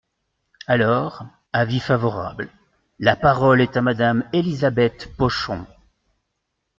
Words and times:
Alors, 0.65 1.27
avis 1.53 1.79
favorable… 1.79 2.49
La 2.97 3.15
parole 3.15 3.61
est 3.61 3.77
à 3.77 3.83
Madame 3.83 4.27
Elisabeth 4.33 5.15
Pochon. 5.15 5.67